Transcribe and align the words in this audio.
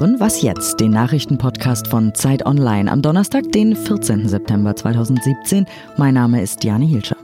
hören 0.00 0.20
Was 0.20 0.42
jetzt, 0.42 0.78
den 0.80 0.90
Nachrichtenpodcast 0.90 1.88
von 1.88 2.14
Zeit 2.14 2.44
Online 2.44 2.90
am 2.90 3.00
Donnerstag, 3.00 3.50
den 3.52 3.74
14. 3.74 4.28
September 4.28 4.76
2017. 4.76 5.66
Mein 5.96 6.12
Name 6.12 6.42
ist 6.42 6.62
Jane 6.62 6.84
Hilscher. 6.84 7.16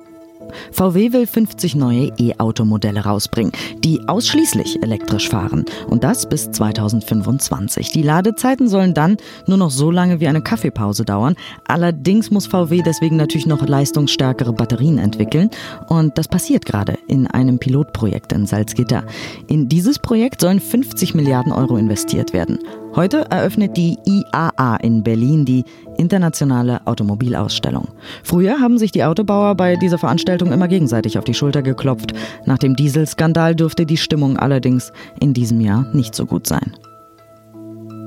VW 0.72 1.12
will 1.12 1.26
50 1.26 1.74
neue 1.74 2.12
E-Auto-Modelle 2.18 3.04
rausbringen, 3.04 3.52
die 3.84 4.00
ausschließlich 4.08 4.82
elektrisch 4.82 5.28
fahren. 5.28 5.64
Und 5.88 6.04
das 6.04 6.28
bis 6.28 6.50
2025. 6.50 7.90
Die 7.92 8.02
Ladezeiten 8.02 8.68
sollen 8.68 8.94
dann 8.94 9.16
nur 9.46 9.58
noch 9.58 9.70
so 9.70 9.90
lange 9.90 10.20
wie 10.20 10.28
eine 10.28 10.42
Kaffeepause 10.42 11.04
dauern. 11.04 11.36
Allerdings 11.66 12.30
muss 12.30 12.46
VW 12.46 12.82
deswegen 12.82 13.16
natürlich 13.16 13.46
noch 13.46 13.66
leistungsstärkere 13.66 14.52
Batterien 14.52 14.98
entwickeln. 14.98 15.50
Und 15.88 16.18
das 16.18 16.28
passiert 16.28 16.66
gerade 16.66 16.98
in 17.08 17.26
einem 17.26 17.58
Pilotprojekt 17.58 18.32
in 18.32 18.46
Salzgitter. 18.46 19.04
In 19.48 19.68
dieses 19.68 19.98
Projekt 19.98 20.40
sollen 20.40 20.60
50 20.60 21.14
Milliarden 21.14 21.52
Euro 21.52 21.76
investiert 21.76 22.32
werden. 22.32 22.58
Heute 22.94 23.24
eröffnet 23.30 23.76
die 23.78 23.96
IAA 24.04 24.76
in 24.82 25.02
Berlin 25.02 25.46
die 25.46 25.64
internationale 25.96 26.86
Automobilausstellung. 26.86 27.88
Früher 28.22 28.60
haben 28.60 28.76
sich 28.76 28.92
die 28.92 29.02
Autobauer 29.02 29.54
bei 29.54 29.76
dieser 29.76 29.96
Veranstaltung 29.96 30.52
immer 30.52 30.68
gegenseitig 30.68 31.16
auf 31.16 31.24
die 31.24 31.32
Schulter 31.32 31.62
geklopft. 31.62 32.12
Nach 32.44 32.58
dem 32.58 32.76
Dieselskandal 32.76 33.54
dürfte 33.54 33.86
die 33.86 33.96
Stimmung 33.96 34.36
allerdings 34.36 34.92
in 35.20 35.32
diesem 35.32 35.62
Jahr 35.62 35.86
nicht 35.94 36.14
so 36.14 36.26
gut 36.26 36.46
sein. 36.46 36.76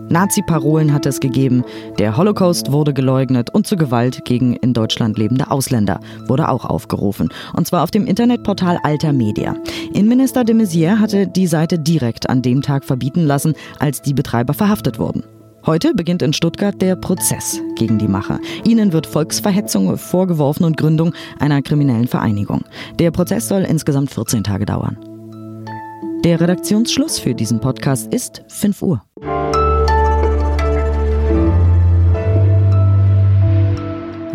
Nazi-Parolen 0.10 0.94
hat 0.94 1.06
es 1.06 1.20
gegeben, 1.20 1.64
der 1.98 2.16
Holocaust 2.16 2.72
wurde 2.72 2.94
geleugnet 2.94 3.50
und 3.54 3.66
zur 3.66 3.78
Gewalt 3.78 4.24
gegen 4.26 4.56
in 4.56 4.74
Deutschland 4.74 5.18
lebende 5.18 5.50
Ausländer 5.50 6.00
wurde 6.28 6.50
auch 6.50 6.66
aufgerufen. 6.66 7.30
Und 7.54 7.68
zwar 7.68 7.84
auf 7.84 7.92
dem 7.92 8.06
Internetportal 8.06 8.80
Alter 8.84 9.14
Media. 9.14 9.56
Innenminister 9.94 10.44
de 10.44 10.56
Maizière 10.56 11.00
hatte 11.00 11.28
die 11.28 11.48
Seite 11.48 11.80
direkt 11.80 12.30
an 12.30 12.42
dem 12.42 12.62
Tag 12.62 12.86
verbieten 12.86 13.26
lassen, 13.26 13.56
als 13.80 14.02
die 14.02 14.14
Betreiber 14.14 14.54
verhaftet 14.54 15.00
wurden. 15.00 15.24
Heute 15.66 15.96
beginnt 15.96 16.22
in 16.22 16.34
Stuttgart 16.34 16.80
der 16.80 16.96
Prozess 16.96 17.60
gegen 17.76 17.98
die 17.98 18.08
Macher. 18.08 18.40
Ihnen 18.64 18.94
wird 18.94 19.08
Volksverhetzung 19.08 19.98
vorgeworfen 19.98 20.64
und 20.64 20.78
Gründung 20.78 21.14
einer 21.40 21.64
kriminellen 21.64 22.08
Vereinigung. 22.08 22.64
Der 23.00 23.10
Prozess 23.10 23.48
soll 23.48 23.64
insgesamt 23.64 24.12
14 24.12 24.44
Tage 24.44 24.66
dauern. 24.66 24.98
Der 26.24 26.40
Redaktionsschluss 26.40 27.18
für 27.18 27.34
diesen 27.34 27.60
Podcast 27.60 28.14
ist 28.14 28.44
5 28.48 28.82
Uhr. 28.84 29.02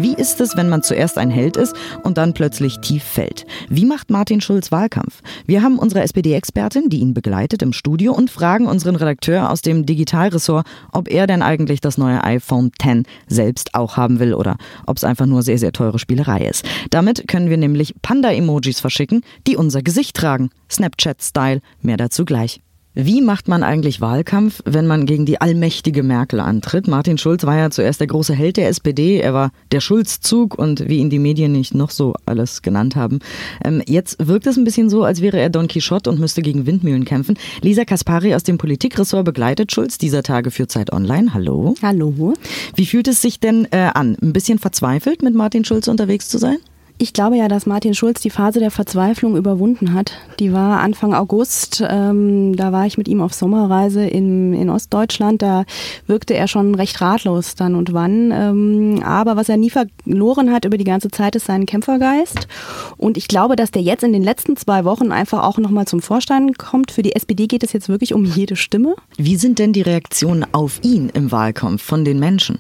Wie 0.03 0.15
ist 0.15 0.41
es, 0.41 0.57
wenn 0.57 0.71
man 0.71 0.83
zuerst 0.83 1.19
ein 1.19 1.29
Held 1.29 1.59
ist 1.59 1.77
und 2.03 2.17
dann 2.17 2.33
plötzlich 2.33 2.79
tief 2.79 3.05
fällt? 3.05 3.45
Wie 3.69 3.85
macht 3.85 4.09
Martin 4.09 4.41
Schulz 4.41 4.73
Wahlkampf? 4.73 5.21
Wir 5.45 5.63
haben 5.63 5.79
unsere 5.79 6.01
SPD-Expertin, 6.01 6.89
die 6.89 7.01
ihn 7.01 7.13
begleitet, 7.13 7.61
im 7.61 7.75
Studio 7.75 8.15
und 8.15 8.31
fragen 8.31 8.67
unseren 8.67 8.97
Redakteur 8.97 9.51
aus 9.51 9.61
dem 9.61 9.85
Digitalressort, 9.85 10.67
ob 10.93 11.11
er 11.11 11.27
denn 11.27 11.43
eigentlich 11.43 11.83
das 11.83 11.99
neue 11.99 12.25
iPhone 12.25 12.73
X 12.83 13.11
selbst 13.27 13.75
auch 13.75 13.99
haben 13.99 14.21
will 14.21 14.33
oder 14.33 14.57
ob 14.87 14.97
es 14.97 15.05
einfach 15.05 15.27
nur 15.27 15.43
sehr, 15.43 15.59
sehr 15.59 15.73
teure 15.73 15.99
Spielerei 15.99 16.47
ist. 16.47 16.65
Damit 16.89 17.29
können 17.29 17.51
wir 17.51 17.59
nämlich 17.59 17.95
Panda-Emojis 18.01 18.81
verschicken, 18.81 19.21
die 19.47 19.57
unser 19.57 19.83
Gesicht 19.83 20.17
tragen. 20.17 20.49
Snapchat-Style. 20.71 21.61
Mehr 21.83 21.99
dazu 21.99 22.25
gleich. 22.25 22.63
Wie 22.95 23.21
macht 23.21 23.47
man 23.47 23.63
eigentlich 23.63 24.01
Wahlkampf, 24.01 24.63
wenn 24.65 24.89
man 24.89 25.07
gegen 25.07 25.25
die 25.25 25.41
allmächtige 25.41 26.03
Merkel 26.03 26.41
antritt? 26.41 26.89
Martin 26.89 27.19
Schulz 27.19 27.45
war 27.45 27.57
ja 27.57 27.71
zuerst 27.71 28.01
der 28.01 28.09
große 28.09 28.35
Held 28.35 28.57
der 28.57 28.69
SPD. 28.69 29.19
Er 29.21 29.33
war 29.33 29.53
der 29.71 29.79
Schulzzug 29.79 30.59
und 30.59 30.89
wie 30.89 30.99
ihn 30.99 31.09
die 31.09 31.21
Medien 31.21 31.53
nicht 31.53 31.73
noch 31.73 31.91
so 31.91 32.15
alles 32.27 32.63
genannt 32.63 32.97
haben. 32.97 33.21
Ähm, 33.65 33.81
jetzt 33.87 34.27
wirkt 34.27 34.49
es 34.49 34.57
ein 34.57 34.65
bisschen 34.65 34.91
so, 34.91 35.05
als 35.05 35.23
wäre 35.23 35.39
er 35.39 35.51
Don 35.51 35.69
Quixote 35.69 36.11
und 36.11 36.19
müsste 36.19 36.43
gegen 36.43 36.67
Windmühlen 36.67 37.05
kämpfen. 37.05 37.39
Lisa 37.63 37.85
Kaspari 37.85 38.35
aus 38.35 38.43
dem 38.43 38.59
Politikressort 38.59 39.25
begleitet 39.25 39.71
Schulz 39.71 39.97
dieser 39.97 40.25
Tage 40.25 40.51
für 40.51 40.67
Zeit 40.67 40.93
Online. 40.93 41.33
Hallo. 41.33 41.77
Hallo. 41.83 42.35
Wie 42.75 42.87
fühlt 42.87 43.07
es 43.07 43.23
sich 43.23 43.39
denn 43.39 43.69
äh, 43.71 43.91
an? 43.95 44.17
Ein 44.21 44.33
bisschen 44.33 44.59
verzweifelt, 44.59 45.23
mit 45.23 45.37
Martin 45.37 45.65
Schulz 45.65 45.87
unterwegs 45.87 46.29
zu 46.29 46.39
sein? 46.39 46.57
Ich 47.03 47.15
glaube 47.15 47.39
ja, 47.39 47.49
dass 47.49 47.65
Martin 47.65 47.95
Schulz 47.95 48.21
die 48.21 48.29
Phase 48.29 48.61
der 48.61 48.71
Verzweiflung 48.71 49.35
überwunden 49.35 49.95
hat. 49.95 50.13
Die 50.39 50.53
war 50.53 50.81
Anfang 50.81 51.15
August. 51.15 51.83
Ähm, 51.89 52.55
da 52.55 52.73
war 52.73 52.85
ich 52.85 52.99
mit 52.99 53.09
ihm 53.09 53.23
auf 53.23 53.33
Sommerreise 53.33 54.05
in, 54.05 54.53
in 54.53 54.69
Ostdeutschland. 54.69 55.41
Da 55.41 55.65
wirkte 56.07 56.35
er 56.35 56.47
schon 56.47 56.75
recht 56.75 57.01
ratlos 57.01 57.55
dann 57.55 57.75
und 57.75 57.95
wann. 57.95 58.33
Ähm, 58.33 59.03
aber 59.03 59.37
was 59.37 59.49
er 59.49 59.57
nie 59.57 59.71
verloren 59.71 60.53
hat 60.53 60.67
über 60.67 60.77
die 60.77 60.85
ganze 60.85 61.11
Zeit, 61.11 61.37
ist 61.37 61.47
seinen 61.47 61.65
Kämpfergeist. 61.65 62.47
Und 62.99 63.17
ich 63.17 63.29
glaube, 63.29 63.57
dass 63.57 63.71
der 63.71 63.81
jetzt 63.81 64.05
in 64.05 64.13
den 64.13 64.23
letzten 64.23 64.59
zwei 64.59 64.85
Wochen 64.85 65.11
einfach 65.11 65.43
auch 65.43 65.57
nochmal 65.57 65.87
zum 65.87 66.03
Vorstein 66.03 66.53
kommt. 66.59 66.91
Für 66.91 67.03
die 67.03 67.17
SPD 67.17 67.47
geht 67.47 67.63
es 67.63 67.73
jetzt 67.73 67.89
wirklich 67.89 68.13
um 68.13 68.27
jede 68.27 68.57
Stimme. 68.57 68.95
Wie 69.17 69.37
sind 69.37 69.59
denn 69.59 69.73
die 69.73 69.81
Reaktionen 69.81 70.45
auf 70.53 70.81
ihn 70.83 71.09
im 71.09 71.33
Wahlkampf 71.33 71.83
von 71.83 72.05
den 72.05 72.19
Menschen? 72.19 72.59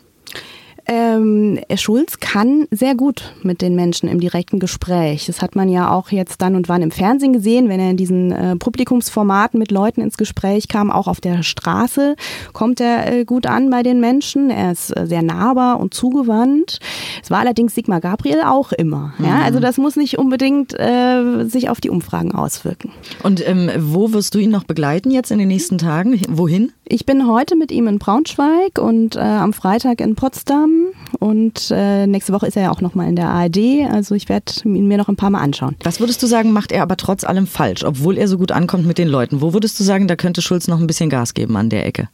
Ähm, 0.92 1.60
Schulz 1.76 2.18
kann 2.18 2.66
sehr 2.72 2.96
gut 2.96 3.32
mit 3.44 3.62
den 3.62 3.76
Menschen 3.76 4.08
im 4.08 4.18
direkten 4.18 4.58
Gespräch. 4.58 5.26
Das 5.26 5.40
hat 5.40 5.54
man 5.54 5.68
ja 5.68 5.92
auch 5.92 6.10
jetzt 6.10 6.42
dann 6.42 6.56
und 6.56 6.68
wann 6.68 6.82
im 6.82 6.90
Fernsehen 6.90 7.32
gesehen, 7.32 7.68
wenn 7.68 7.78
er 7.78 7.90
in 7.90 7.96
diesen 7.96 8.32
äh, 8.32 8.56
Publikumsformaten 8.56 9.56
mit 9.56 9.70
Leuten 9.70 10.00
ins 10.00 10.16
Gespräch 10.16 10.66
kam. 10.66 10.90
Auch 10.90 11.06
auf 11.06 11.20
der 11.20 11.44
Straße 11.44 12.16
kommt 12.52 12.80
er 12.80 13.12
äh, 13.12 13.24
gut 13.24 13.46
an 13.46 13.70
bei 13.70 13.84
den 13.84 14.00
Menschen. 14.00 14.50
Er 14.50 14.72
ist 14.72 14.90
äh, 14.96 15.06
sehr 15.06 15.22
nahbar 15.22 15.78
und 15.78 15.94
zugewandt. 15.94 16.80
Es 17.22 17.30
war 17.30 17.38
allerdings 17.38 17.76
Sigmar 17.76 18.00
Gabriel 18.00 18.42
auch 18.44 18.72
immer. 18.72 19.14
Mhm. 19.18 19.26
Ja? 19.26 19.42
Also 19.42 19.60
das 19.60 19.78
muss 19.78 19.94
nicht 19.94 20.18
unbedingt 20.18 20.74
äh, 20.76 21.44
sich 21.44 21.70
auf 21.70 21.80
die 21.80 21.90
Umfragen 21.90 22.32
auswirken. 22.32 22.90
Und 23.22 23.46
ähm, 23.46 23.70
wo 23.78 24.12
wirst 24.12 24.34
du 24.34 24.40
ihn 24.40 24.50
noch 24.50 24.64
begleiten 24.64 25.12
jetzt 25.12 25.30
in 25.30 25.38
den 25.38 25.48
nächsten 25.48 25.78
Tagen? 25.78 26.20
Wohin? 26.28 26.72
Ich 26.92 27.06
bin 27.06 27.28
heute 27.28 27.54
mit 27.54 27.70
ihm 27.70 27.86
in 27.86 28.00
Braunschweig 28.00 28.80
und 28.80 29.14
äh, 29.14 29.20
am 29.20 29.52
Freitag 29.52 30.00
in 30.00 30.16
Potsdam 30.16 30.88
und 31.20 31.70
äh, 31.70 32.08
nächste 32.08 32.32
Woche 32.32 32.48
ist 32.48 32.56
er 32.56 32.64
ja 32.64 32.70
auch 32.72 32.80
nochmal 32.80 33.08
in 33.08 33.14
der 33.14 33.28
ARD. 33.28 33.88
Also 33.88 34.16
ich 34.16 34.28
werde 34.28 34.52
ihn 34.64 34.88
mir 34.88 34.98
noch 34.98 35.08
ein 35.08 35.14
paar 35.14 35.30
Mal 35.30 35.40
anschauen. 35.40 35.76
Was 35.84 36.00
würdest 36.00 36.20
du 36.20 36.26
sagen, 36.26 36.50
macht 36.50 36.72
er 36.72 36.82
aber 36.82 36.96
trotz 36.96 37.22
allem 37.22 37.46
falsch, 37.46 37.84
obwohl 37.84 38.18
er 38.18 38.26
so 38.26 38.38
gut 38.38 38.50
ankommt 38.50 38.86
mit 38.86 38.98
den 38.98 39.06
Leuten? 39.06 39.40
Wo 39.40 39.52
würdest 39.52 39.78
du 39.78 39.84
sagen, 39.84 40.08
da 40.08 40.16
könnte 40.16 40.42
Schulz 40.42 40.66
noch 40.66 40.80
ein 40.80 40.88
bisschen 40.88 41.10
Gas 41.10 41.32
geben 41.34 41.56
an 41.56 41.70
der 41.70 41.86
Ecke? 41.86 42.08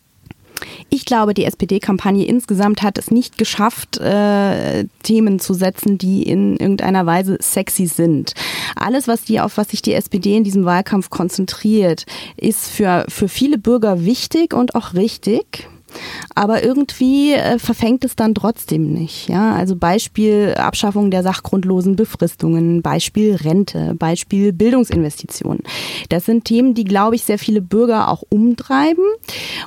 Ich 0.91 1.05
glaube, 1.05 1.35
die 1.35 1.45
SPD-Kampagne 1.45 2.27
insgesamt 2.27 2.83
hat 2.83 2.99
es 2.99 3.11
nicht 3.11 3.39
geschafft, 3.39 3.99
äh, 3.99 4.85
Themen 5.03 5.39
zu 5.39 5.55
setzen, 5.55 5.99
die 5.99 6.23
in 6.23 6.57
irgendeiner 6.57 7.07
Weise 7.07 7.39
sexy 7.41 7.87
sind. 7.87 8.35
Alles, 8.75 9.09
was 9.09 9.23
die, 9.23 9.41
auf 9.41 9.57
was 9.57 9.69
sich 9.71 9.83
die 9.83 9.95
SPD 9.95 10.37
in 10.37 10.45
diesem 10.45 10.65
Wahlkampf 10.65 11.11
konzentriert, 11.11 12.07
ist 12.37 12.69
für, 12.69 13.05
für 13.09 13.29
viele 13.29 13.59
Bürger 13.59 14.05
wichtig 14.05 14.55
und 14.55 14.75
auch 14.75 14.95
richtig. 14.95 15.69
Aber 16.35 16.65
irgendwie 16.65 17.33
äh, 17.33 17.59
verfängt 17.59 18.05
es 18.05 18.17
dann 18.17 18.35
trotzdem 18.35 18.93
nicht. 18.93 19.29
Ja? 19.29 19.55
Also 19.55 19.77
Beispiel 19.77 20.55
Abschaffung 20.57 21.11
der 21.11 21.23
sachgrundlosen 21.23 21.97
Befristungen, 21.97 22.83
Beispiel 22.83 23.35
Rente, 23.35 23.95
Beispiel 23.99 24.53
Bildungsinvestitionen. 24.53 25.63
Das 26.09 26.27
sind 26.27 26.45
Themen, 26.45 26.75
die, 26.75 26.85
glaube 26.85 27.17
ich, 27.17 27.25
sehr 27.25 27.39
viele 27.39 27.61
Bürger 27.61 28.09
auch 28.09 28.23
umtreiben. 28.29 29.05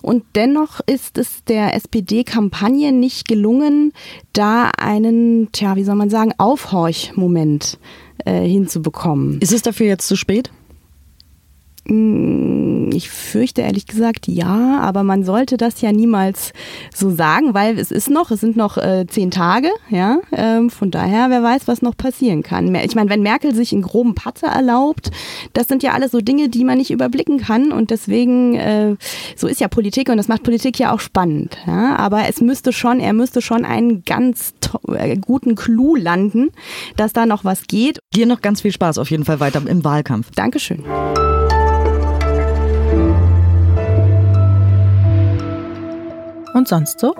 Und 0.01 0.23
dennoch 0.35 0.79
ist 0.85 1.18
es 1.18 1.44
der 1.45 1.75
SPD-Kampagne 1.75 2.91
nicht 2.91 3.28
gelungen, 3.28 3.94
da 4.34 4.72
einen, 4.78 5.51
tja, 5.51 5.75
wie 5.75 5.84
soll 5.84 5.95
man 5.95 6.09
sagen, 6.09 6.34
Aufhorchmoment 6.38 7.79
äh, 8.25 8.41
hinzubekommen. 8.41 9.39
Ist 9.41 9.53
es 9.53 9.62
dafür 9.62 9.88
jetzt 9.88 10.07
zu 10.07 10.16
spät? 10.16 10.51
Hm, 11.89 12.91
ich 12.94 13.09
fürchte 13.09 13.61
ehrlich 13.61 13.88
gesagt 13.88 14.27
ja, 14.27 14.79
aber 14.79 15.03
man 15.03 15.23
sollte 15.23 15.57
das 15.57 15.81
ja 15.81 15.91
niemals 15.91 16.53
so 16.94 17.09
sagen, 17.09 17.55
weil 17.55 17.79
es 17.79 17.91
ist 17.91 18.11
noch, 18.11 18.29
es 18.29 18.41
sind 18.41 18.55
noch 18.55 18.77
äh, 18.77 19.05
zehn 19.07 19.31
Tage, 19.31 19.69
ja. 19.89 20.19
Ähm, 20.31 20.69
von 20.69 20.91
daher, 20.91 21.31
wer 21.31 21.41
weiß, 21.41 21.67
was 21.67 21.81
noch 21.81 21.97
passieren 21.97 22.44
kann. 22.44 22.73
Ich 22.75 22.94
meine, 22.94 23.09
wenn 23.09 23.23
Merkel 23.23 23.55
sich 23.55 23.73
einen 23.73 23.81
groben 23.81 24.13
Patzer 24.13 24.47
erlaubt, 24.47 25.09
das 25.53 25.67
sind 25.67 25.81
ja 25.81 25.94
alles 25.94 26.12
so 26.12 26.19
Dinge, 26.19 26.50
die 26.50 26.63
man 26.63 26.77
nicht 26.77 26.91
überblicken 26.91 27.39
kann 27.39 27.71
und 27.71 27.89
deswegen, 27.89 28.53
äh, 28.53 28.95
so 29.35 29.47
ist 29.47 29.59
ja 29.59 29.68
Politik 29.68 30.09
und 30.09 30.18
das 30.18 30.27
macht 30.27 30.44
Politik 30.44 30.77
ja 30.77 30.94
auch 30.94 31.00
spannend. 31.00 31.57
Ja? 31.65 31.95
Aber 31.95 32.30
es 32.30 32.39
müsste 32.39 32.71
schon, 32.71 33.00
er 33.00 33.13
müsste 33.13 33.42
schon 33.42 33.65
einen 33.65 34.03
ganz 34.03 34.53
äh, 34.94 35.18
guten 35.18 35.56
Clou 35.56 35.95
landen, 35.95 36.51
dass 36.97 37.13
da 37.13 37.25
noch 37.25 37.44
was 37.45 37.63
geht. 37.63 38.00
Dir 38.13 38.27
noch 38.27 38.42
ganz 38.42 38.62
viel 38.62 38.71
Spaß 38.71 39.00
auf 39.00 39.09
jeden 39.09 39.25
Fall 39.25 39.39
weiter 39.39 39.62
im 39.65 39.83
Wahlkampf. 39.83 40.30
Dankeschön. 40.35 40.83
Und 46.54 46.68
sonst 46.68 47.00
so? 47.00 47.13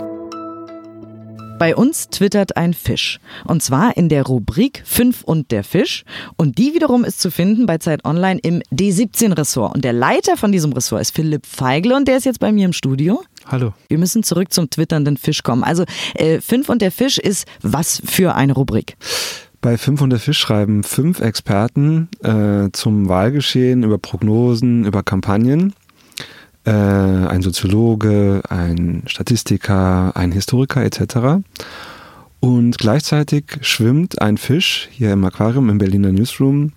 Bei 1.60 1.76
uns 1.76 2.08
twittert 2.10 2.56
ein 2.56 2.74
Fisch. 2.74 3.20
Und 3.46 3.62
zwar 3.62 3.98
in 3.98 4.08
der 4.08 4.24
Rubrik 4.24 4.82
5 4.86 5.24
und 5.24 5.52
der 5.52 5.64
Fisch. 5.64 6.06
Und 6.38 6.58
die 6.58 6.74
wiederum 6.74 7.04
ist 7.04 7.20
zu 7.20 7.30
finden 7.30 7.66
bei 7.66 7.78
Zeit 7.78 8.06
Online 8.06 8.40
im 8.42 8.62
D17-Ressort. 8.72 9.76
Und 9.76 9.84
der 9.84 9.94
Leiter 9.94 10.38
von 10.38 10.52
diesem 10.52 10.72
Ressort 10.72 11.02
ist 11.02 11.12
Philipp 11.12 11.46
Feigl 11.46 11.92
und 11.92 12.08
der 12.08 12.18
ist 12.18 12.26
jetzt 12.26 12.40
bei 12.40 12.52
mir 12.52 12.66
im 12.66 12.74
Studio. 12.74 13.22
Hallo. 13.46 13.74
Wir 13.90 13.98
müssen 13.98 14.24
zurück 14.24 14.54
zum 14.54 14.70
twitternden 14.70 15.18
Fisch 15.18 15.44
kommen. 15.44 15.64
Also 15.64 15.84
5 16.18 16.52
äh, 16.52 16.72
und 16.72 16.82
der 16.82 16.92
Fisch 16.92 17.18
ist 17.18 17.46
was 17.62 18.02
für 18.06 18.36
eine 18.36 18.54
Rubrik? 18.54 18.96
Bei 19.62 19.78
5 19.78 20.02
und 20.02 20.12
der 20.12 20.20
Fisch 20.20 20.40
schreiben 20.40 20.84
fünf 20.84 21.20
Experten 21.20 22.08
äh, 22.24 22.70
zum 22.72 23.10
Wahlgeschehen 23.10 23.84
über 23.84 23.98
Prognosen, 23.98 24.86
über 24.86 25.04
Kampagnen. 25.04 25.74
Äh, 26.70 27.28
ein 27.28 27.42
Soziologe, 27.42 28.42
ein 28.48 29.04
Statistiker, 29.08 30.16
ein 30.16 30.32
Historiker 30.32 30.84
etc. 30.84 31.42
Und 32.40 32.78
gleichzeitig 32.78 33.58
schwimmt 33.62 34.22
ein 34.22 34.38
Fisch 34.38 34.88
hier 34.92 35.12
im 35.14 35.26
Aquarium 35.26 35.70
im 35.70 35.80
Berliner 35.80 36.12
Newsroom 36.12 36.74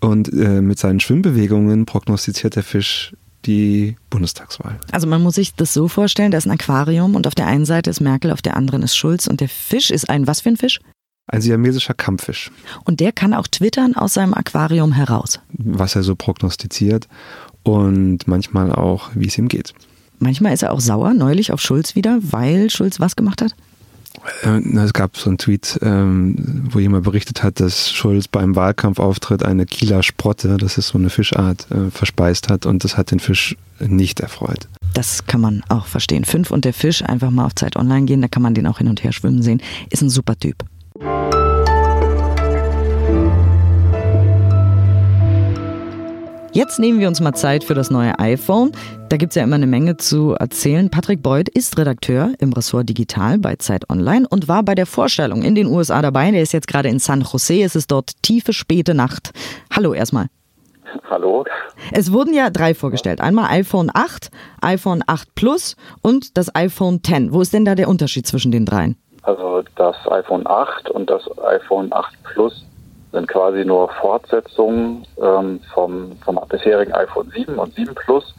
und 0.00 0.32
äh, 0.32 0.60
mit 0.60 0.78
seinen 0.78 1.00
Schwimmbewegungen 1.00 1.84
prognostiziert 1.84 2.54
der 2.56 2.62
Fisch 2.62 3.14
die 3.44 3.96
Bundestagswahl. 4.08 4.78
Also 4.92 5.06
man 5.06 5.22
muss 5.22 5.34
sich 5.34 5.54
das 5.54 5.74
so 5.74 5.88
vorstellen, 5.88 6.30
da 6.30 6.38
ist 6.38 6.46
ein 6.46 6.52
Aquarium 6.52 7.14
und 7.14 7.26
auf 7.26 7.34
der 7.34 7.46
einen 7.46 7.66
Seite 7.66 7.90
ist 7.90 8.00
Merkel, 8.00 8.30
auf 8.30 8.40
der 8.40 8.56
anderen 8.56 8.82
ist 8.82 8.96
Schulz 8.96 9.26
und 9.26 9.40
der 9.40 9.48
Fisch 9.48 9.90
ist 9.90 10.08
ein 10.08 10.26
was 10.26 10.42
für 10.42 10.50
ein 10.50 10.56
Fisch? 10.56 10.80
Ein 11.26 11.40
siamesischer 11.40 11.94
Kampffisch. 11.94 12.50
Und 12.84 13.00
der 13.00 13.10
kann 13.10 13.34
auch 13.34 13.48
twittern 13.48 13.96
aus 13.96 14.14
seinem 14.14 14.34
Aquarium 14.34 14.92
heraus. 14.92 15.40
Was 15.52 15.96
er 15.96 16.02
so 16.02 16.14
prognostiziert 16.14 17.08
und 17.64 18.28
manchmal 18.28 18.72
auch, 18.72 19.10
wie 19.14 19.26
es 19.26 19.36
ihm 19.36 19.48
geht. 19.48 19.74
Manchmal 20.20 20.54
ist 20.54 20.62
er 20.62 20.72
auch 20.72 20.80
sauer, 20.80 21.12
neulich 21.12 21.52
auf 21.52 21.60
Schulz 21.60 21.96
wieder, 21.96 22.18
weil 22.22 22.70
Schulz 22.70 23.00
was 23.00 23.16
gemacht 23.16 23.42
hat? 23.42 23.54
Äh, 24.42 24.60
es 24.78 24.92
gab 24.92 25.16
so 25.16 25.28
einen 25.28 25.38
Tweet, 25.38 25.78
ähm, 25.82 26.68
wo 26.70 26.78
jemand 26.78 27.04
berichtet 27.04 27.42
hat, 27.42 27.60
dass 27.60 27.90
Schulz 27.90 28.28
beim 28.28 28.54
Wahlkampfauftritt 28.56 29.44
eine 29.44 29.66
Kieler 29.66 30.02
Sprotte, 30.02 30.56
das 30.56 30.78
ist 30.78 30.88
so 30.88 30.98
eine 30.98 31.10
Fischart, 31.10 31.66
äh, 31.70 31.90
verspeist 31.90 32.48
hat 32.48 32.64
und 32.64 32.84
das 32.84 32.96
hat 32.96 33.10
den 33.10 33.20
Fisch 33.20 33.56
nicht 33.80 34.20
erfreut. 34.20 34.68
Das 34.94 35.26
kann 35.26 35.40
man 35.40 35.62
auch 35.68 35.86
verstehen. 35.86 36.24
Fünf 36.24 36.52
und 36.52 36.64
der 36.64 36.72
Fisch, 36.72 37.02
einfach 37.02 37.30
mal 37.30 37.46
auf 37.46 37.54
Zeit 37.54 37.76
online 37.76 38.06
gehen, 38.06 38.22
da 38.22 38.28
kann 38.28 38.42
man 38.42 38.54
den 38.54 38.66
auch 38.66 38.78
hin 38.78 38.88
und 38.88 39.02
her 39.02 39.12
schwimmen 39.12 39.42
sehen. 39.42 39.60
Ist 39.90 40.02
ein 40.02 40.10
super 40.10 40.38
Typ. 40.38 40.64
Jetzt 46.54 46.78
nehmen 46.78 47.00
wir 47.00 47.08
uns 47.08 47.20
mal 47.20 47.32
Zeit 47.32 47.64
für 47.64 47.74
das 47.74 47.90
neue 47.90 48.16
iPhone. 48.20 48.70
Da 49.08 49.16
gibt 49.16 49.32
es 49.32 49.34
ja 49.34 49.42
immer 49.42 49.56
eine 49.56 49.66
Menge 49.66 49.96
zu 49.96 50.34
erzählen. 50.34 50.88
Patrick 50.88 51.20
Beuth 51.20 51.48
ist 51.48 51.76
Redakteur 51.76 52.30
im 52.38 52.52
Ressort 52.52 52.88
Digital 52.88 53.38
bei 53.38 53.56
Zeit 53.56 53.90
Online 53.90 54.24
und 54.30 54.46
war 54.46 54.62
bei 54.62 54.76
der 54.76 54.86
Vorstellung 54.86 55.42
in 55.42 55.56
den 55.56 55.66
USA 55.66 56.00
dabei. 56.00 56.30
Der 56.30 56.42
ist 56.42 56.52
jetzt 56.52 56.68
gerade 56.68 56.88
in 56.88 57.00
San 57.00 57.22
Jose. 57.22 57.60
Es 57.60 57.74
ist 57.74 57.90
dort 57.90 58.22
tiefe, 58.22 58.52
späte 58.52 58.94
Nacht. 58.94 59.32
Hallo 59.74 59.94
erstmal. 59.94 60.26
Hallo. 61.10 61.44
Es 61.90 62.12
wurden 62.12 62.32
ja 62.32 62.50
drei 62.50 62.72
vorgestellt. 62.72 63.20
Einmal 63.20 63.50
iPhone 63.50 63.90
8, 63.92 64.30
iPhone 64.62 65.02
8 65.04 65.34
Plus 65.34 65.74
und 66.02 66.38
das 66.38 66.54
iPhone 66.54 67.02
10. 67.02 67.32
Wo 67.32 67.40
ist 67.40 67.52
denn 67.52 67.64
da 67.64 67.74
der 67.74 67.88
Unterschied 67.88 68.28
zwischen 68.28 68.52
den 68.52 68.64
dreien? 68.64 68.96
Also 69.22 69.64
das 69.74 69.96
iPhone 70.08 70.46
8 70.46 70.88
und 70.88 71.10
das 71.10 71.24
iPhone 71.42 71.92
8 71.92 72.14
Plus 72.22 72.64
sind 73.14 73.28
quasi 73.28 73.64
nur 73.64 73.88
Fortsetzungen 73.88 75.06
ähm, 75.22 75.60
vom, 75.72 76.16
vom 76.24 76.38
bisherigen 76.48 76.92
iPhone 76.92 77.30
7 77.30 77.58
und 77.58 77.74
7 77.74 77.94
Plus. 77.94 78.34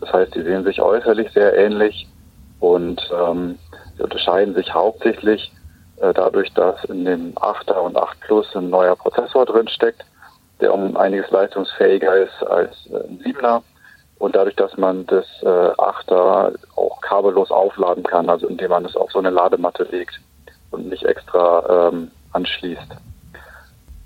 Das 0.00 0.12
heißt, 0.12 0.34
die 0.34 0.42
sehen 0.42 0.64
sich 0.64 0.80
äußerlich 0.80 1.32
sehr 1.32 1.56
ähnlich 1.56 2.06
und 2.60 3.00
ähm, 3.10 3.58
sie 3.96 4.02
unterscheiden 4.02 4.54
sich 4.54 4.72
hauptsächlich 4.72 5.50
äh, 6.00 6.12
dadurch, 6.12 6.52
dass 6.52 6.84
in 6.84 7.04
dem 7.04 7.34
8er 7.36 7.78
und 7.78 7.96
8 7.96 8.20
Plus 8.20 8.46
ein 8.54 8.68
neuer 8.70 8.96
Prozessor 8.96 9.46
drin 9.46 9.66
steckt, 9.68 10.04
der 10.60 10.74
um 10.74 10.96
einiges 10.96 11.30
leistungsfähiger 11.30 12.16
ist 12.16 12.46
als 12.46 12.74
äh, 12.92 12.96
ein 13.08 13.20
7er 13.24 13.62
und 14.18 14.36
dadurch, 14.36 14.56
dass 14.56 14.76
man 14.76 15.06
das 15.06 15.24
äh, 15.42 15.46
8er 15.46 16.54
auch 16.76 17.00
kabellos 17.00 17.50
aufladen 17.50 18.04
kann, 18.04 18.28
also 18.28 18.46
indem 18.46 18.70
man 18.70 18.84
es 18.84 18.94
auf 18.94 19.10
so 19.10 19.20
eine 19.20 19.30
Ladematte 19.30 19.84
legt 19.84 20.20
und 20.70 20.88
nicht 20.90 21.04
extra 21.04 21.88
ähm, 21.88 22.10
anschließt. 22.32 23.07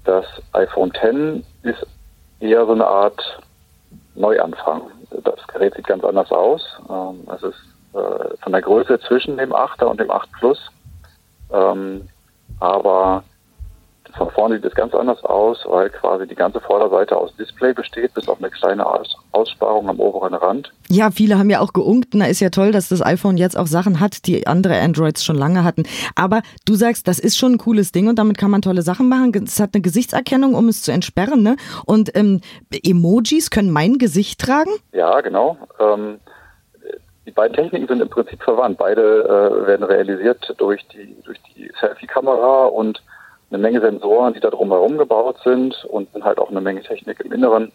Das 0.05 0.25
iPhone 0.53 0.93
X 0.95 1.47
ist 1.63 1.87
eher 2.41 2.67
so 2.67 2.73
eine 2.73 2.87
Art 2.87 3.21
Neuanfang. 4.15 4.83
Das 5.25 5.47
Gerät 5.49 5.75
sieht 5.75 5.87
ganz 5.87 6.05
anders 6.05 6.31
aus. 6.31 6.63
Ähm, 6.89 7.27
es 7.35 7.43
ist 7.43 7.59
äh, 7.95 8.37
von 8.43 8.53
der 8.53 8.63
Größe 8.63 8.99
zwischen 9.01 9.37
dem 9.37 9.53
8er 9.53 9.85
und 9.85 10.01
dem 10.01 10.11
8 10.11 10.31
Plus. 10.33 10.59
Ähm, 11.53 12.09
aber 12.61 13.25
von 14.17 14.31
vorne 14.31 14.57
sieht 14.57 14.65
es 14.65 14.75
ganz 14.75 14.95
anders 14.95 15.23
aus, 15.25 15.65
weil 15.67 15.91
quasi 15.91 16.27
die 16.27 16.35
ganze 16.35 16.61
Vorderseite 16.61 17.17
aus 17.17 17.35
Display 17.37 17.73
besteht, 17.73 18.15
bis 18.15 18.29
auf 18.29 18.39
eine 18.39 18.51
kleine 18.51 18.87
Aussparung 19.33 19.89
am 19.89 20.01
oberen 20.01 20.35
Rand. 20.35 20.73
Ja, 20.89 21.11
viele 21.11 21.39
haben 21.39 21.51
ja 21.51 21.61
auch 21.61 21.73
geunkt. 21.73 22.09
Na, 22.15 22.27
ist 22.27 22.41
ja 22.41 22.51
toll, 22.51 22.73
dass 22.73 22.89
das 22.89 23.05
iPhone 23.05 23.37
jetzt 23.37 23.57
auch 23.57 23.67
Sachen 23.67 24.01
hat, 24.01 24.27
die 24.27 24.47
andere 24.47 24.79
Androids 24.79 25.25
schon 25.25 25.37
lange 25.37 25.65
hatten. 25.65 25.85
Aber 26.15 26.43
du 26.67 26.75
sagst, 26.75 27.09
das 27.09 27.19
ist 27.19 27.39
schon 27.39 27.53
ein 27.53 27.59
cooles 27.59 27.93
Ding 27.93 28.09
und 28.09 28.19
damit 28.19 28.39
kann 28.39 28.51
man 28.51 28.63
tolle 28.63 28.83
Sachen 28.83 29.09
machen. 29.09 29.33
Es 29.45 29.61
hat 29.61 29.71
eine 29.75 29.83
Gesichtserkennung, 29.83 30.55
um 30.55 30.69
es 30.69 30.83
zu 30.83 30.93
entsperren. 30.93 31.43
Ne? 31.43 31.57
Und 31.87 32.15
ähm, 32.17 32.41
Emojis 32.71 33.51
können 33.51 33.71
mein 33.71 33.99
Gesicht 33.99 34.41
tragen? 34.41 34.71
Ja, 34.93 35.21
genau. 35.21 35.57
Ähm, 35.81 36.19
die 37.27 37.31
beiden 37.31 37.57
Techniken 37.57 37.87
sind 37.87 38.01
im 38.01 38.11
Prinzip 38.11 38.43
verwandt. 38.43 38.79
Beide 38.79 39.01
äh, 39.01 39.67
werden 39.67 39.85
realisiert 39.85 40.55
durch 40.59 40.87
die, 40.89 41.17
durch 41.25 41.39
die 41.55 41.71
Selfie-Kamera 41.81 42.67
und 42.67 43.03
eine 43.53 43.61
Menge 43.61 43.81
Sensoren, 43.81 44.33
die 44.33 44.41
da 44.41 44.51
drumherum 44.51 44.97
gebaut 44.97 45.37
sind 45.45 45.85
und 45.85 46.09
halt 46.23 46.39
auch 46.39 46.51
eine 46.51 46.61
Menge 46.61 46.83
Technik 46.83 47.21
im 47.21 47.33
Inneren. 47.33 47.71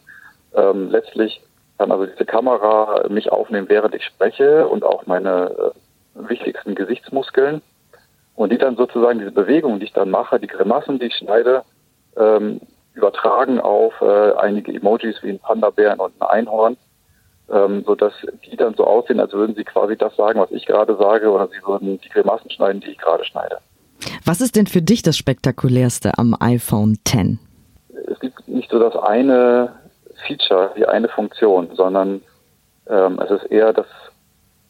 Ähm, 0.55 0.89
letztlich 0.89 1.41
kann 1.77 1.91
also 1.91 2.07
diese 2.07 2.25
Kamera 2.25 3.07
mich 3.09 3.31
aufnehmen, 3.31 3.69
während 3.69 3.93
ich 3.93 4.03
spreche 4.03 4.67
und 4.67 4.83
auch 4.83 5.05
meine 5.05 5.73
äh, 6.15 6.29
wichtigsten 6.29 6.73
Gesichtsmuskeln 6.73 7.61
und 8.35 8.51
die 8.51 8.57
dann 8.57 8.75
sozusagen 8.75 9.19
diese 9.19 9.31
Bewegungen, 9.31 9.79
die 9.79 9.85
ich 9.85 9.93
dann 9.93 10.09
mache, 10.09 10.39
die 10.39 10.47
Grimassen, 10.47 10.99
die 10.99 11.07
ich 11.07 11.15
schneide, 11.15 11.63
ähm, 12.15 12.59
übertragen 12.93 13.59
auf 13.59 13.93
äh, 14.01 14.31
einige 14.33 14.73
Emojis 14.73 15.21
wie 15.21 15.29
ein 15.29 15.39
Panda-Bären 15.39 15.99
und 15.99 16.19
ein 16.19 16.27
Einhorn, 16.27 16.77
ähm, 17.51 17.83
sodass 17.85 18.13
die 18.45 18.57
dann 18.57 18.73
so 18.73 18.85
aussehen, 18.85 19.19
als 19.19 19.33
würden 19.33 19.55
sie 19.55 19.63
quasi 19.63 19.95
das 19.95 20.15
sagen, 20.15 20.39
was 20.39 20.51
ich 20.51 20.65
gerade 20.65 20.95
sage, 20.97 21.31
oder 21.31 21.47
sie 21.47 21.61
würden 21.65 21.99
die 22.01 22.09
Grimassen 22.09 22.49
schneiden, 22.49 22.81
die 22.81 22.91
ich 22.91 22.97
gerade 22.97 23.23
schneide. 23.23 23.59
Was 24.27 24.41
ist 24.41 24.57
denn 24.57 24.67
für 24.67 24.81
dich 24.81 25.03
das 25.03 25.15
Spektakulärste 25.15 26.17
am 26.17 26.35
iPhone 26.41 26.97
X? 27.07 27.37
Es 28.11 28.19
gibt 28.19 28.45
nicht 28.45 28.69
so 28.69 28.77
das 28.77 28.93
eine 28.97 29.71
Feature, 30.27 30.71
die 30.75 30.85
eine 30.85 31.07
Funktion, 31.07 31.69
sondern 31.75 32.21
ähm, 32.89 33.21
es 33.23 33.31
ist 33.31 33.49
eher 33.49 33.71
das, 33.71 33.85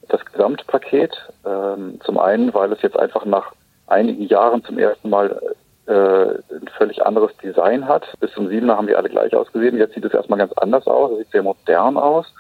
das 0.10 0.24
Gesamtpaket. 0.26 1.12
Ähm, 1.44 2.00
zum 2.06 2.20
einen, 2.20 2.54
weil 2.54 2.72
es 2.72 2.84
jetzt 2.84 3.00
einfach 3.00 3.26
nach 3.26 3.52
einigen 3.88 4.28
Jahren 4.28 4.64
zum 4.64 4.78
ersten 4.78 5.10
Mal 5.10 5.42
äh, 5.88 5.94
ein 5.94 6.70
völlig 6.78 7.04
anderes 7.04 7.36
Design 7.38 7.88
hat. 7.88 8.06
Bis 8.20 8.32
zum 8.34 8.50
7er 8.50 8.78
haben 8.78 8.86
die 8.86 8.96
alle 8.96 9.10
gleich 9.10 9.34
ausgesehen. 9.36 9.76
Jetzt 9.76 9.96
sieht 9.96 10.06
es 10.06 10.14
erstmal 10.14 10.38
ganz 10.38 10.54
anders 10.54 10.86
aus. 10.86 11.14
Es 11.14 11.18
sieht 11.18 11.32
sehr 11.32 11.42
modern 11.42 11.98
aus. 11.98 12.32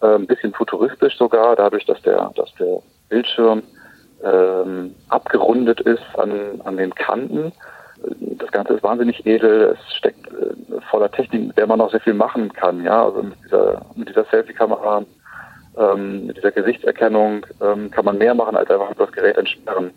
Äh, 0.00 0.14
ein 0.14 0.26
bisschen 0.26 0.54
futuristisch 0.54 1.18
sogar, 1.18 1.54
dadurch, 1.54 1.84
dass 1.84 2.00
der, 2.00 2.32
dass 2.34 2.50
der 2.54 2.78
Bildschirm 3.10 3.62
ähm, 4.24 4.94
abgerundet 5.08 5.80
ist 5.80 6.02
an, 6.16 6.60
an 6.64 6.76
den 6.76 6.94
Kanten. 6.94 7.52
Das 8.18 8.50
Ganze 8.50 8.74
ist 8.74 8.82
wahnsinnig 8.82 9.24
edel, 9.26 9.76
es 9.76 9.96
steckt 9.96 10.26
äh, 10.28 10.80
voller 10.90 11.10
Technik, 11.10 11.48
mit 11.48 11.56
der 11.56 11.66
man 11.66 11.78
noch 11.78 11.90
sehr 11.90 12.00
viel 12.00 12.14
machen 12.14 12.52
kann. 12.52 12.82
Ja, 12.84 13.04
also 13.04 13.22
mit 13.22 13.36
dieser, 13.44 13.84
mit 13.94 14.08
dieser 14.08 14.24
Selfie-Kamera, 14.24 15.04
ähm, 15.78 16.26
mit 16.26 16.36
dieser 16.36 16.50
Gesichtserkennung 16.50 17.46
ähm, 17.60 17.90
kann 17.90 18.04
man 18.04 18.18
mehr 18.18 18.34
machen, 18.34 18.56
als 18.56 18.70
einfach 18.70 18.92
das 18.94 19.12
Gerät 19.12 19.38
entsperren. 19.38 19.90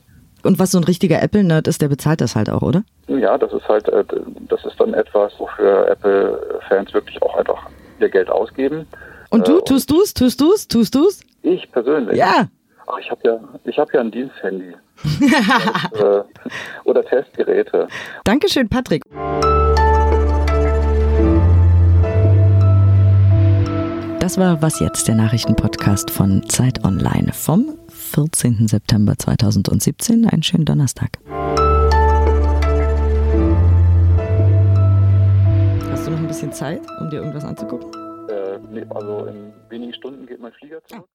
Und 0.44 0.60
was 0.60 0.72
so 0.72 0.78
ein 0.78 0.84
richtiger 0.84 1.22
Apple-Nerd 1.24 1.68
ist, 1.68 1.82
der 1.82 1.88
bezahlt 1.88 2.22
das 2.22 2.36
halt 2.36 2.52
auch, 2.52 2.62
oder? 2.62 2.84
Ja, 3.08 3.36
das 3.38 3.52
ist 3.52 3.68
halt, 3.68 3.90
äh, 3.90 4.04
das 4.48 4.64
ist 4.64 4.80
dann 4.80 4.94
etwas, 4.94 5.34
wofür 5.40 5.88
Apple-Fans 5.90 6.94
wirklich 6.94 7.20
auch 7.24 7.36
einfach 7.36 7.68
ihr 8.00 8.10
Geld 8.10 8.30
ausgeben. 8.30 8.88
Und 9.32 9.48
du, 9.48 9.58
äh, 9.58 9.64
tust 9.64 9.90
du's, 9.90 10.14
tust 10.14 10.40
du's, 10.40 10.68
tust 10.68 10.94
du's? 10.94 11.22
Ich 11.42 11.72
persönlich? 11.72 12.18
Ja. 12.18 12.48
Ach, 12.96 13.00
ich 13.00 13.12
habe 13.12 13.22
ja, 13.26 13.40
ich 13.66 13.78
habe 13.78 13.92
ja 13.94 14.00
ein 14.00 14.12
Diensthandy. 14.12 14.74
und, 15.04 15.22
äh, 16.00 16.24
oder 16.86 17.04
Testgeräte. 17.04 17.88
Dankeschön, 18.24 18.70
Patrick. 18.70 19.04
Das 24.20 24.38
war 24.38 24.62
Was 24.62 24.80
jetzt, 24.80 25.08
der 25.08 25.16
Nachrichtenpodcast 25.16 26.10
von 26.10 26.48
Zeit 26.48 26.86
Online 26.86 27.34
vom 27.34 27.78
14. 27.90 28.68
September 28.68 29.18
2017. 29.18 30.28
Einen 30.30 30.44
schönen 30.44 30.66
Donnerstag. 30.66 31.10
Hast 35.92 36.08
du 36.08 36.12
noch 36.12 36.20
ein 36.20 36.28
bisschen 36.28 36.54
Zeit, 36.54 36.82
um 37.02 37.10
dir 37.10 37.18
irgendwas 37.18 37.44
anzugucken? 37.44 37.92
Äh, 38.30 38.60
nee, 38.72 38.86
also 38.90 39.26
in 39.26 39.54
wenigen 39.70 39.94
Stunden 39.94 40.26
geht 40.26 40.40
mein 40.40 40.54
Flieger 40.54 40.82
zurück. 40.86 41.04